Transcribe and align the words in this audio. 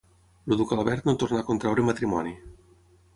El 0.49 0.55
duc 0.61 0.71
Albert 0.77 1.09
no 1.09 1.13
tornà 1.23 1.41
a 1.43 1.47
contraure 1.49 1.85
matrimoni. 1.91 2.33